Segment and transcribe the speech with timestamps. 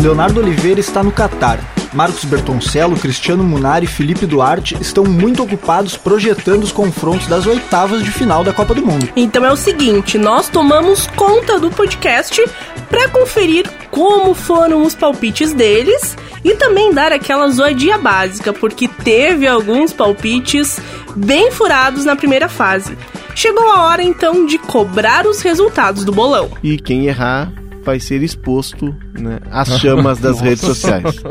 [0.00, 1.58] Leonardo Oliveira está no Catar.
[1.92, 8.04] Marcos Bertoncello, Cristiano Munari e Felipe Duarte estão muito ocupados projetando os confrontos das oitavas
[8.04, 9.08] de final da Copa do Mundo.
[9.16, 12.44] Então é o seguinte, nós tomamos conta do podcast
[12.88, 19.48] para conferir como foram os palpites deles e também dar aquela zoadinha básica, porque teve
[19.48, 20.78] alguns palpites
[21.16, 22.96] bem furados na primeira fase.
[23.34, 26.50] Chegou a hora então de cobrar os resultados do bolão.
[26.62, 27.50] E quem errar
[27.88, 31.22] vai ser exposto né, às chamas das redes sociais.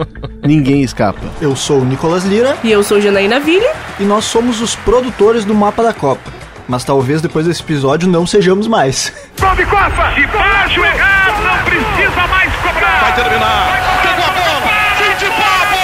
[0.43, 1.21] Ninguém escapa.
[1.39, 2.57] Eu sou o Nicolas Lira.
[2.63, 3.67] E eu sou Janaína Ville.
[3.99, 6.31] E nós somos os produtores do Mapa da Copa.
[6.67, 9.13] Mas talvez depois desse episódio não sejamos mais.
[9.39, 10.11] Gol de Copa!
[10.15, 13.01] De baixo errado, não precisa mais cobrar!
[13.01, 14.01] Vai terminar!
[14.01, 14.71] Pegou a bola!
[14.97, 15.77] Fim de papo!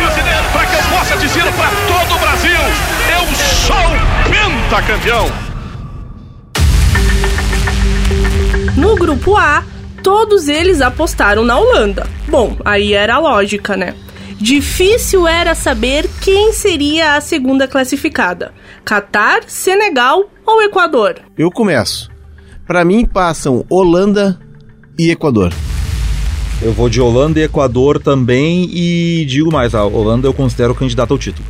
[0.00, 2.60] brasileiro, para que eu possa dizer para todo o Brasil:
[3.12, 3.76] eu sou
[4.30, 5.55] pentacampeão!
[8.76, 9.64] No grupo A,
[10.02, 12.06] todos eles apostaram na Holanda.
[12.28, 13.94] Bom, aí era a lógica, né?
[14.38, 18.52] Difícil era saber quem seria a segunda classificada:
[18.84, 21.16] Catar, Senegal ou Equador.
[21.38, 22.10] Eu começo.
[22.66, 24.38] Para mim passam Holanda
[24.98, 25.54] e Equador.
[26.60, 31.12] Eu vou de Holanda e Equador também e digo mais, a Holanda eu considero candidato
[31.12, 31.46] ao título.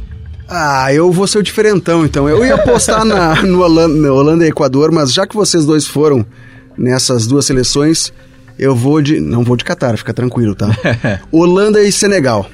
[0.48, 2.28] Ah, eu vou ser o diferentão, então.
[2.28, 5.89] Eu ia apostar na, no Holanda, no Holanda e Equador, mas já que vocês dois
[5.89, 6.25] foram
[6.77, 8.12] nessas duas seleções,
[8.58, 9.20] eu vou de.
[9.20, 10.69] Não vou de Catar, fica tranquilo, tá?
[11.30, 12.48] Holanda e Senegal.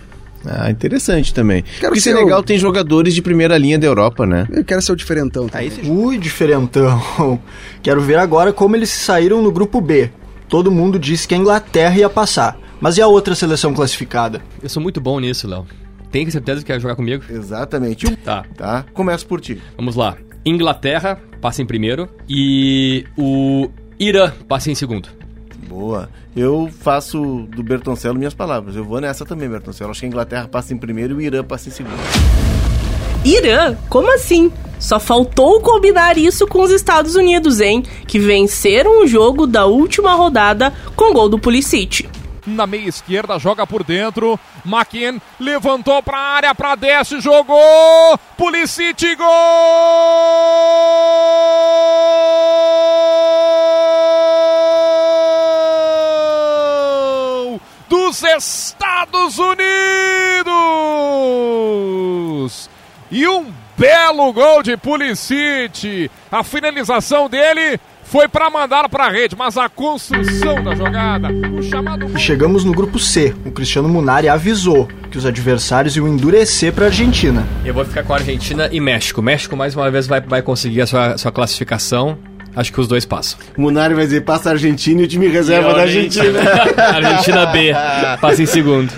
[0.45, 1.63] Ah, interessante também.
[1.63, 2.43] Quero Porque Senegal o...
[2.43, 4.47] tem jogadores de primeira linha da Europa, né?
[4.51, 5.49] Eu quero ser o diferentão.
[5.49, 5.61] Tá?
[5.85, 7.01] Ui, diferentão.
[7.81, 10.11] Quero ver agora como eles saíram no grupo B.
[10.49, 12.59] Todo mundo disse que a Inglaterra ia passar.
[12.81, 14.43] Mas e a outra seleção classificada?
[14.61, 15.65] Eu sou muito bom nisso, Léo.
[16.11, 17.23] Tem certeza que quer jogar comigo?
[17.31, 18.17] Exatamente.
[18.17, 18.45] Tá.
[18.57, 18.85] Tá.
[18.93, 19.63] Começa por ti.
[19.77, 20.17] Vamos lá.
[20.45, 25.09] Inglaterra passa em primeiro e o Irã passa em segundo.
[25.69, 26.09] Boa.
[26.35, 28.77] Eu faço do Bertoncello minhas palavras.
[28.77, 29.91] Eu vou nessa também, Bertoncello.
[29.91, 31.97] Acho que a Inglaterra passa em primeiro e o Irã passa em segundo.
[33.25, 33.77] Irã?
[33.89, 34.53] Como assim?
[34.79, 37.85] Só faltou combinar isso com os Estados Unidos, hein?
[38.07, 42.09] Que venceram o jogo da última rodada com gol do Pulisic.
[42.45, 44.39] Na meia esquerda, joga por dentro.
[44.65, 48.19] Maquin levantou para a área, para desce, jogou.
[48.37, 49.29] Pulisic, gol!
[58.13, 59.65] Dos Estados Unidos.
[63.11, 63.47] E um
[63.77, 66.11] belo gol de Pulisic.
[66.31, 71.63] A finalização dele foi para mandar para a rede, mas a construção da jogada, o
[71.63, 72.15] chamado...
[72.15, 73.35] E chegamos no grupo C.
[73.47, 77.47] O Cristiano Munari avisou que os adversários iam endurecer para a Argentina.
[77.65, 79.23] Eu vou ficar com a Argentina e México.
[79.23, 82.19] México mais uma vez vai, vai conseguir a sua, sua classificação.
[82.55, 83.39] Acho que os dois passam.
[83.57, 86.39] O Munari vai dizer passa a Argentina e o time reserva da Argentina.
[86.77, 87.73] Argentina B,
[88.21, 88.93] passa em segundo.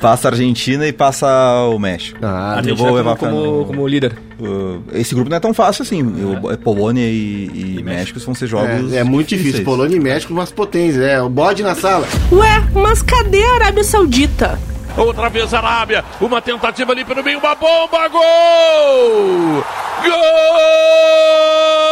[0.00, 1.26] Passa a Argentina e passa
[1.72, 2.18] o México.
[2.22, 4.12] Ah, eu vou levar como, como, como líder.
[4.38, 6.00] Uh, esse grupo não é tão fácil assim.
[6.00, 8.92] Eu, é Polônia e, e, e México vão ser jogos.
[8.92, 9.52] É, é muito difícil.
[9.52, 9.64] difícil.
[9.64, 11.02] Polônia e México, umas potências.
[11.02, 12.06] É, o bode na sala.
[12.30, 14.58] Ué, mas cadê a Arábia Saudita?
[14.96, 16.04] Outra vez a Arábia.
[16.20, 18.08] Uma tentativa ali pelo meio, uma bomba.
[18.08, 19.64] Gol!
[20.02, 21.83] Gol!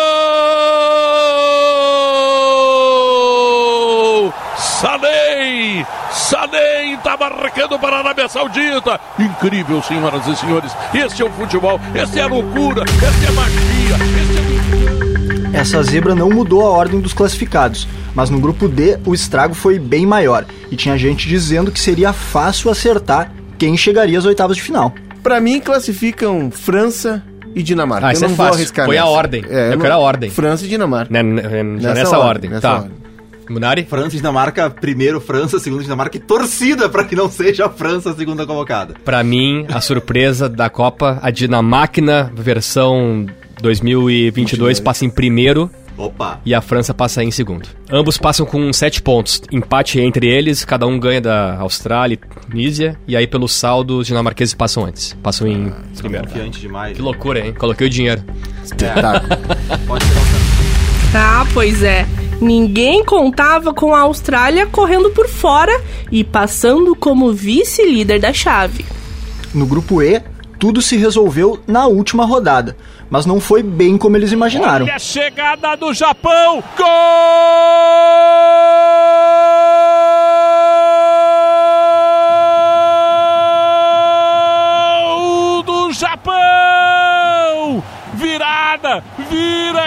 [4.82, 5.86] Salei!
[6.10, 9.00] Salei está marcando para a Arábia Saudita.
[9.18, 10.72] Incrível, senhoras e senhores.
[10.92, 15.60] Esse é o futebol, esse é a loucura, esse é a magia, esse é.
[15.60, 19.78] Essa zebra não mudou a ordem dos classificados mas no grupo D o estrago foi
[19.78, 24.62] bem maior e tinha gente dizendo que seria fácil acertar quem chegaria às oitavas de
[24.62, 24.92] final.
[25.22, 27.22] Para mim classificam França
[27.54, 28.08] e Dinamarca.
[28.08, 28.54] Ah, eu não é vou fácil.
[28.54, 29.06] arriscar Foi nessa.
[29.06, 29.44] a ordem.
[29.48, 30.30] É, eu, quero a ordem.
[30.30, 31.16] França e Dinamarca.
[31.16, 31.42] N
[31.74, 32.50] nessa, nessa ordem.
[32.50, 32.74] Nessa tá.
[32.76, 33.01] Ordem.
[33.48, 33.84] Munari?
[33.84, 38.10] França e Dinamarca, primeiro França, segundo Dinamarca e torcida para que não seja a França
[38.10, 38.94] a segunda colocada.
[39.04, 43.26] Para mim, a surpresa da Copa, a Dinamáquina versão
[43.60, 44.80] 2022 22.
[44.80, 46.40] passa em primeiro Opa.
[46.44, 47.68] E a França passa em segundo.
[47.90, 49.42] Ambos passam com sete pontos.
[49.50, 52.98] Empate entre eles, cada um ganha da Austrália e Tunísia.
[53.06, 55.16] E aí, pelo saldo, os dinamarqueses passam antes.
[55.22, 56.26] Passam em ah, primeiro.
[56.26, 56.96] Confiante demais.
[56.96, 57.54] Que loucura, hein?
[57.54, 58.22] Coloquei o dinheiro.
[58.80, 59.78] É.
[59.86, 62.06] Pode tirar o Ah, pois é.
[62.42, 65.72] Ninguém contava com a Austrália correndo por fora
[66.10, 68.84] e passando como vice-líder da chave.
[69.54, 70.20] No grupo E,
[70.58, 72.76] tudo se resolveu na última rodada,
[73.08, 74.86] mas não foi bem como eles imaginaram.
[74.86, 76.64] Olha a chegada do Japão!
[76.76, 78.61] Gol!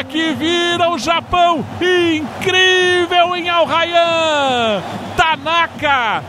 [0.04, 1.66] Que vira o Japão!
[1.82, 4.84] Incrível em Al Rayyan.
[5.16, 6.24] Tanaka,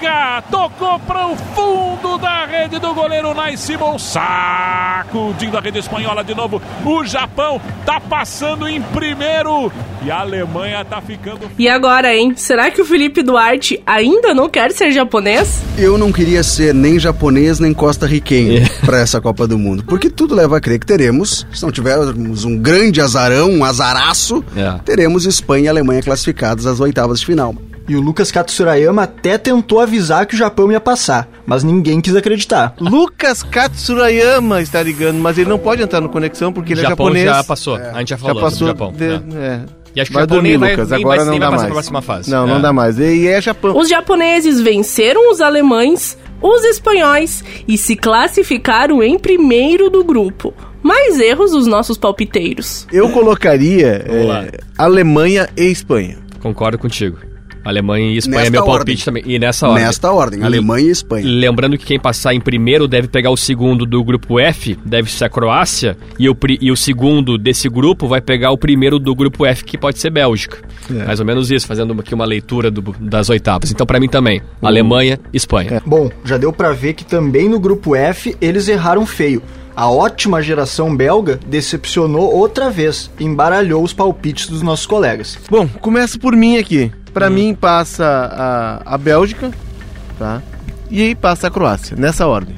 [0.00, 3.98] Tanaka tocou para o fundo da rede do goleiro Nai Simon.
[3.98, 6.60] Sacudindo a rede espanhola de novo.
[6.84, 9.70] O Japão tá passando em primeiro
[10.02, 11.50] e a Alemanha tá ficando.
[11.58, 12.32] E agora, hein?
[12.34, 15.60] Será que o Felipe Duarte ainda não quer ser japonês?
[15.76, 20.34] Eu não queria ser nem japonês nem costa-riquenho para essa Copa do Mundo, porque tudo
[20.34, 24.78] leva a crer que teremos, se não tivermos um grande azarão, um azaraço, É.
[24.84, 27.54] teremos Espanha e Alemanha classificados às oitavas de final.
[27.90, 32.14] E o Lucas Katsurayama até tentou avisar que o Japão ia passar, mas ninguém quis
[32.14, 32.72] acreditar.
[32.78, 37.06] Lucas Katsurayama está ligando, mas ele não pode entrar no conexão porque ele é Japão
[37.06, 37.24] japonês.
[37.24, 37.74] já passou.
[37.74, 38.58] A gente já Já falou passou.
[38.58, 38.92] sobre o Japão.
[38.92, 39.44] de- É.
[39.44, 39.60] é.
[39.96, 40.90] E acho que vai o Japão dormir, vai- Lucas.
[40.90, 41.64] nem Agora vai- não dá mais.
[41.72, 42.30] próxima fase.
[42.30, 42.52] Não, É.
[42.52, 42.96] não dá mais.
[43.00, 43.76] E é Japão.
[43.76, 50.54] Os japoneses venceram os alemães, os espanhóis e se classificaram em primeiro do grupo.
[50.80, 52.86] Mais erros dos nossos palpiteiros.
[52.92, 56.18] Eu colocaria é, Alemanha e Espanha.
[56.40, 57.18] Concordo contigo.
[57.64, 58.76] Alemanha e Espanha é meu ordem.
[58.76, 59.22] palpite também.
[59.26, 59.84] E nessa ordem.
[59.84, 61.26] Nesta ordem, Alemanha e Espanha.
[61.26, 65.24] Lembrando que quem passar em primeiro deve pegar o segundo do grupo F, deve ser
[65.24, 69.44] a Croácia, e o, e o segundo desse grupo vai pegar o primeiro do grupo
[69.46, 70.58] F, que pode ser Bélgica.
[70.90, 71.04] É.
[71.04, 73.70] Mais ou menos isso, fazendo aqui uma leitura do- das oitavas.
[73.70, 75.82] Então, pra mim também, Alemanha, Espanha.
[75.86, 79.42] Bom, já deu pra ver que também no grupo F eles erraram feio.
[79.80, 85.38] A ótima geração belga decepcionou outra vez, embaralhou os palpites dos nossos colegas.
[85.50, 86.92] Bom, começa por mim aqui.
[87.14, 87.30] Pra Hum.
[87.30, 88.04] mim passa
[88.84, 89.50] a, a Bélgica,
[90.18, 90.42] tá?
[90.90, 92.54] E aí passa a Croácia, nessa ordem.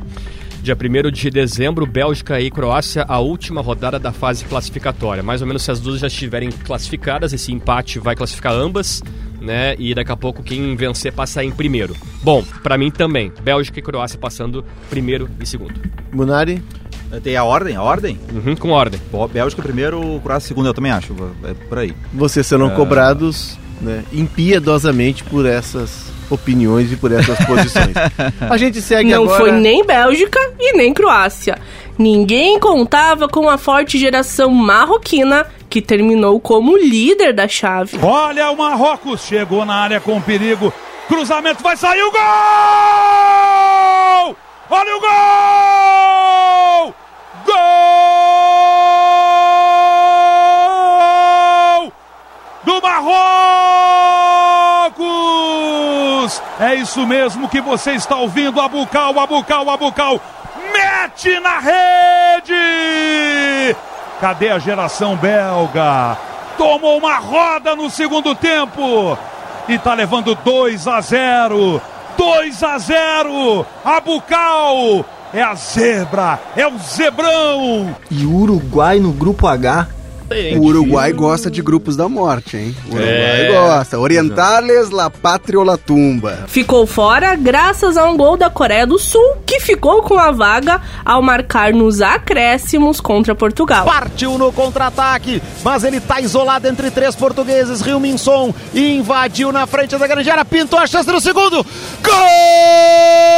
[0.64, 5.22] Dia 1 de dezembro, Bélgica e Croácia, a última rodada da fase classificatória.
[5.22, 9.00] Mais ou menos se as duas já estiverem classificadas, esse empate vai classificar ambas,
[9.40, 9.76] né?
[9.78, 11.94] E daqui a pouco quem vencer passa em primeiro.
[12.20, 15.80] Bom, pra mim também, Bélgica e Croácia passando primeiro e segundo.
[16.12, 16.60] Munari?
[17.20, 17.76] Tem a ordem?
[17.76, 18.18] A ordem?
[18.32, 19.00] Uhum, com ordem.
[19.10, 21.14] Bom, Bélgica primeiro, Croácia segundo, eu também acho.
[21.44, 21.92] É por aí.
[22.12, 22.74] Vocês serão É.
[22.74, 27.94] cobrados né, impiedosamente por essas opiniões e por essas posições.
[28.48, 29.38] A gente segue Não agora...
[29.40, 31.58] foi nem Bélgica e nem Croácia.
[31.98, 37.98] Ninguém contava com a forte geração marroquina que terminou como líder da chave.
[38.02, 40.72] Olha o Marrocos, chegou na área com perigo.
[41.08, 42.20] Cruzamento vai sair o gol!
[44.70, 45.10] Olha o gol!
[46.86, 46.94] Gol!
[52.72, 53.12] Do Marrocos!
[56.58, 60.18] É isso mesmo que você está ouvindo, Abucal, Abucal, Abucal.
[60.72, 62.56] Mete na rede!
[64.20, 66.16] Cadê a geração belga?
[66.56, 69.18] Tomou uma roda no segundo tempo
[69.68, 71.78] e tá levando 2 a 0.
[72.16, 73.66] 2 a 0.
[73.84, 75.04] Abucal
[75.34, 77.94] é a zebra, é o zebrão.
[78.10, 79.88] E Uruguai no grupo H
[80.58, 82.76] O Uruguai gosta de grupos da morte, hein?
[82.90, 83.48] O Uruguai É.
[83.52, 83.98] gosta.
[83.98, 86.44] Orientales, la pátria ou la tumba.
[86.46, 90.80] Ficou fora graças a um gol da Coreia do Sul, que ficou com a vaga
[91.04, 93.84] ao marcar nos acréscimos contra Portugal.
[93.84, 97.80] Partiu no contra-ataque, mas ele tá isolado entre três portugueses.
[97.80, 101.64] Rio Minson invadiu na frente da grande área, pintou a chance no segundo.
[102.02, 103.31] Gol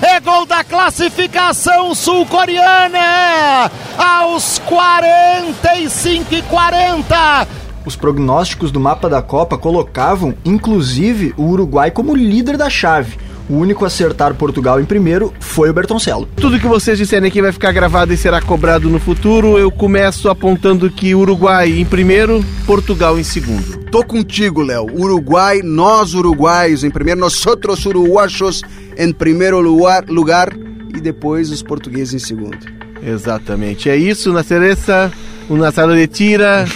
[0.00, 3.70] É gol da classificação sul-coreana!
[3.98, 7.48] Aos 45 e 40.
[7.84, 13.18] Os prognósticos do mapa da Copa colocavam, inclusive, o Uruguai como líder da chave.
[13.48, 16.28] O único a acertar Portugal em primeiro foi o Bertoncello.
[16.36, 19.58] Tudo que vocês disserem aqui vai ficar gravado e será cobrado no futuro.
[19.58, 23.78] Eu começo apontando que Uruguai em primeiro, Portugal em segundo.
[23.90, 24.86] Tô contigo, Léo.
[24.92, 28.62] Uruguai, nós uruguaios em primeiro, nós outros uruguaios
[28.98, 30.52] em primeiro lugar, lugar
[30.94, 32.58] e depois os portugueses em segundo.
[33.02, 33.88] Exatamente.
[33.88, 35.10] É isso, na cereza,
[35.48, 36.66] uma sala de tira.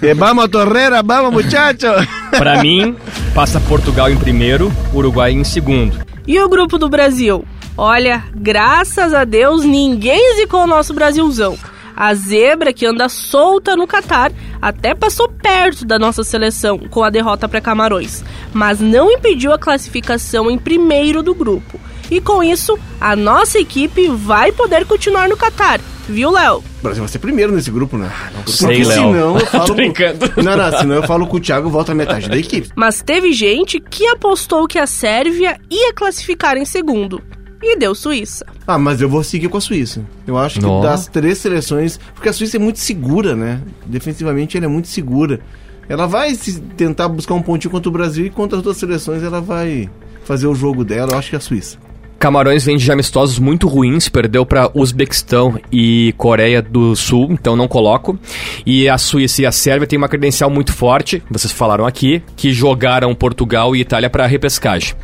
[0.00, 1.86] Eh, vamos, Torreira, vamos, muchacho.
[2.30, 2.94] Pra mim,
[3.34, 6.03] passa Portugal em primeiro, Uruguai em segundo.
[6.26, 7.44] E o grupo do Brasil?
[7.76, 11.58] Olha, graças a Deus ninguém zicou o nosso Brasilzão.
[11.94, 17.10] A zebra que anda solta no Catar até passou perto da nossa seleção com a
[17.10, 21.78] derrota para Camarões, mas não impediu a classificação em primeiro do grupo.
[22.10, 26.58] E com isso, a nossa equipe vai poder continuar no Catar, viu, Léo?
[26.58, 28.10] O Brasil vai ser primeiro nesse grupo, né?
[28.34, 28.92] Porque sei, Léo.
[28.92, 29.66] senão eu falo.
[29.66, 30.32] Tô brincando.
[30.42, 32.68] Não, não, senão eu falo com o Thiago volta a metade da equipe.
[32.76, 37.22] Mas teve gente que apostou que a Sérvia ia classificar em segundo.
[37.62, 38.44] E deu Suíça.
[38.66, 40.04] Ah, mas eu vou seguir com a Suíça.
[40.26, 40.86] Eu acho que Nossa.
[40.86, 41.98] das três seleções.
[42.14, 43.62] Porque a Suíça é muito segura, né?
[43.86, 45.40] Defensivamente ela é muito segura.
[45.88, 49.22] Ela vai se tentar buscar um pontinho contra o Brasil e contra as duas seleções
[49.22, 49.88] ela vai
[50.24, 51.12] fazer o jogo dela.
[51.12, 51.78] Eu acho que é a Suíça.
[52.18, 57.68] Camarões vem de amistosos muito ruins, perdeu para Uzbequistão e Coreia do Sul, então não
[57.68, 58.18] coloco.
[58.64, 62.50] E a Suíça e a Sérvia têm uma credencial muito forte, vocês falaram aqui, que
[62.52, 64.94] jogaram Portugal e Itália para repescagem.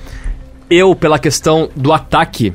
[0.70, 2.54] Eu, pela questão do ataque,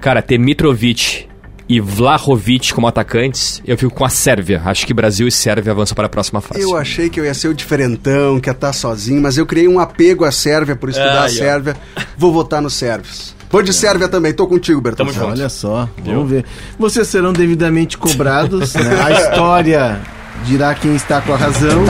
[0.00, 1.26] cara, ter Mitrovic
[1.68, 4.62] e Vlahovic como atacantes, eu fico com a Sérvia.
[4.64, 6.62] Acho que Brasil e Sérvia avançam para a próxima fase.
[6.62, 9.68] Eu achei que eu ia ser o diferentão, que ia estar sozinho, mas eu criei
[9.68, 11.28] um apego à Sérvia por estudar Ah, a.
[11.28, 11.76] Sérvia.
[12.16, 13.35] Vou votar nos sérvios.
[13.50, 15.06] Vou de Sérvia também, tô contigo, Bertão.
[15.06, 15.30] Tamo junto.
[15.32, 16.44] Olha só, vamos ver.
[16.78, 18.74] Vocês serão devidamente cobrados.
[18.74, 19.00] né?
[19.02, 20.00] A história
[20.44, 21.84] dirá quem está com a razão.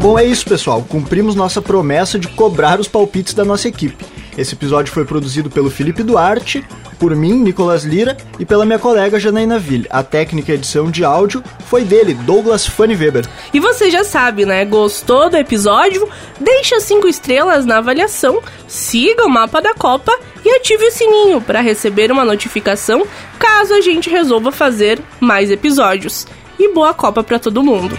[0.00, 0.82] Bom, é isso, pessoal.
[0.82, 4.04] Cumprimos nossa promessa de cobrar os palpites da nossa equipe.
[4.38, 6.64] Esse episódio foi produzido pelo Felipe Duarte,
[6.98, 9.86] por mim, Nicolas Lira, e pela minha colega Janaína Ville.
[9.90, 13.26] A técnica edição de áudio foi dele, Douglas Fanny Weber.
[13.52, 14.64] E você já sabe, né?
[14.64, 16.08] Gostou do episódio?
[16.40, 21.60] Deixa cinco estrelas na avaliação, siga o mapa da Copa e ative o sininho para
[21.60, 23.06] receber uma notificação
[23.38, 26.26] caso a gente resolva fazer mais episódios.
[26.58, 27.96] E boa Copa para todo mundo!